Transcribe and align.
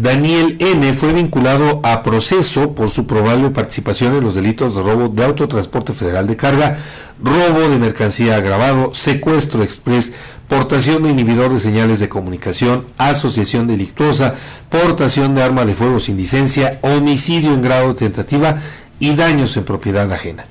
Daniel 0.00 0.56
N. 0.60 0.92
fue 0.92 1.12
vinculado 1.12 1.80
a 1.82 2.04
proceso 2.04 2.74
por 2.74 2.90
su 2.90 3.06
probable 3.06 3.50
participación 3.50 4.14
en 4.14 4.22
los 4.22 4.36
delitos 4.36 4.76
de 4.76 4.82
robo 4.82 5.08
de 5.08 5.24
autotransporte 5.24 5.92
federal 5.92 6.26
de 6.28 6.36
carga, 6.36 6.78
robo 7.20 7.68
de 7.68 7.78
mercancía 7.78 8.36
agravado, 8.36 8.94
secuestro 8.94 9.64
express, 9.64 10.12
portación 10.46 11.02
de 11.02 11.10
inhibidor 11.10 11.52
de 11.52 11.58
señales 11.58 11.98
de 11.98 12.08
comunicación, 12.08 12.86
asociación 12.96 13.66
delictuosa, 13.66 14.36
portación 14.68 15.34
de 15.34 15.42
arma 15.42 15.64
de 15.64 15.74
fuego 15.74 15.98
sin 15.98 16.16
licencia, 16.16 16.78
homicidio 16.82 17.52
en 17.52 17.62
grado 17.62 17.88
de 17.88 17.94
tentativa 17.94 18.62
y 19.00 19.16
daños 19.16 19.56
en 19.56 19.64
propiedad 19.64 20.10
ajena. 20.12 20.44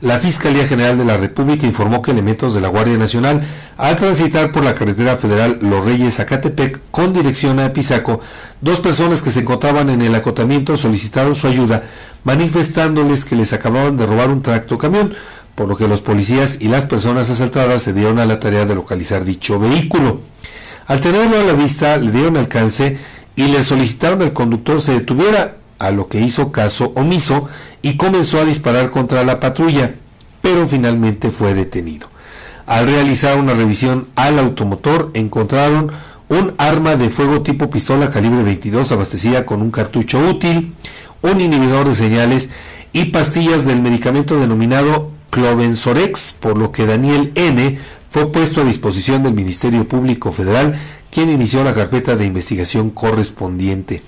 La 0.00 0.18
Fiscalía 0.18 0.66
General 0.66 0.98
de 0.98 1.04
la 1.04 1.16
República 1.16 1.66
informó 1.66 2.02
que 2.02 2.10
elementos 2.10 2.54
de 2.54 2.60
la 2.60 2.68
Guardia 2.68 2.98
Nacional, 2.98 3.46
al 3.76 3.96
transitar 3.96 4.52
por 4.52 4.64
la 4.64 4.74
carretera 4.74 5.16
federal 5.16 5.58
Los 5.62 5.84
Reyes 5.84 6.16
Zacatepec 6.16 6.80
con 6.90 7.12
dirección 7.12 7.60
a 7.60 7.72
Pisaco, 7.72 8.20
dos 8.60 8.80
personas 8.80 9.22
que 9.22 9.30
se 9.30 9.40
encontraban 9.40 9.90
en 9.90 10.02
el 10.02 10.14
acotamiento 10.14 10.76
solicitaron 10.76 11.34
su 11.34 11.46
ayuda, 11.46 11.84
manifestándoles 12.24 13.24
que 13.24 13.36
les 13.36 13.52
acababan 13.52 13.96
de 13.96 14.06
robar 14.06 14.30
un 14.30 14.42
tracto 14.42 14.78
camión, 14.78 15.14
por 15.54 15.68
lo 15.68 15.76
que 15.76 15.88
los 15.88 16.00
policías 16.00 16.58
y 16.60 16.68
las 16.68 16.86
personas 16.86 17.30
asaltadas 17.30 17.82
se 17.82 17.92
dieron 17.92 18.18
a 18.18 18.26
la 18.26 18.40
tarea 18.40 18.66
de 18.66 18.74
localizar 18.74 19.24
dicho 19.24 19.58
vehículo. 19.58 20.20
Al 20.86 21.00
tenerlo 21.00 21.38
a 21.38 21.44
la 21.44 21.52
vista, 21.52 21.96
le 21.96 22.10
dieron 22.10 22.36
alcance 22.36 22.98
y 23.36 23.44
le 23.44 23.62
solicitaron 23.64 24.22
al 24.22 24.32
conductor 24.32 24.80
se 24.80 24.92
detuviera, 24.92 25.56
a 25.78 25.90
lo 25.90 26.08
que 26.08 26.20
hizo 26.20 26.52
caso 26.52 26.92
omiso 26.96 27.48
y 27.82 27.96
comenzó 27.96 28.40
a 28.40 28.44
disparar 28.44 28.90
contra 28.90 29.24
la 29.24 29.40
patrulla, 29.40 29.94
pero 30.42 30.66
finalmente 30.66 31.30
fue 31.30 31.54
detenido. 31.54 32.08
Al 32.66 32.86
realizar 32.86 33.38
una 33.38 33.54
revisión 33.54 34.08
al 34.16 34.38
automotor 34.38 35.10
encontraron 35.14 35.92
un 36.28 36.54
arma 36.56 36.96
de 36.96 37.10
fuego 37.10 37.42
tipo 37.42 37.68
pistola 37.68 38.10
calibre 38.10 38.42
22 38.42 38.90
abastecida 38.92 39.44
con 39.44 39.60
un 39.60 39.70
cartucho 39.70 40.18
útil, 40.18 40.74
un 41.20 41.40
inhibidor 41.40 41.88
de 41.88 41.94
señales 41.94 42.50
y 42.92 43.06
pastillas 43.06 43.66
del 43.66 43.82
medicamento 43.82 44.38
denominado 44.38 45.10
Clovensorex, 45.30 46.34
por 46.34 46.56
lo 46.56 46.72
que 46.72 46.86
Daniel 46.86 47.32
N. 47.34 47.78
fue 48.10 48.30
puesto 48.30 48.60
a 48.60 48.64
disposición 48.64 49.22
del 49.22 49.34
Ministerio 49.34 49.86
Público 49.86 50.32
Federal, 50.32 50.78
quien 51.10 51.28
inició 51.28 51.64
la 51.64 51.74
carpeta 51.74 52.16
de 52.16 52.24
investigación 52.24 52.90
correspondiente. 52.90 54.02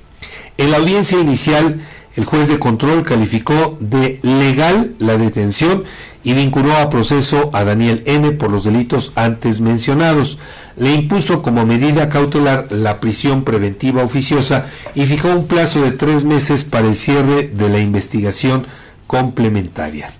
En 0.59 0.71
la 0.71 0.79
audiencia 0.79 1.21
inicial, 1.21 1.83
el 2.17 2.25
juez 2.25 2.49
de 2.49 2.59
control 2.59 3.05
calificó 3.05 3.77
de 3.79 4.21
legal 4.23 4.95
la 4.99 5.19
detención 5.19 5.85
y 6.25 6.33
vinculó 6.33 6.75
a 6.75 6.89
proceso 6.89 7.51
a 7.53 7.62
Daniel 7.62 8.03
N. 8.07 8.33
por 8.33 8.51
los 8.51 8.65
delitos 8.65 9.12
antes 9.17 9.61
mencionados. 9.61 10.39
Le 10.77 10.93
impuso 10.93 11.43
como 11.43 11.67
medida 11.67 12.09
cautelar 12.09 12.69
la 12.71 13.01
prisión 13.01 13.45
preventiva 13.45 14.03
oficiosa 14.03 14.67
y 14.95 15.05
fijó 15.05 15.29
un 15.29 15.47
plazo 15.47 15.83
de 15.83 15.93
tres 15.93 16.25
meses 16.25 16.65
para 16.65 16.89
el 16.89 16.97
cierre 16.97 17.45
de 17.45 17.69
la 17.69 17.79
investigación 17.79 18.67
complementaria. 19.07 20.11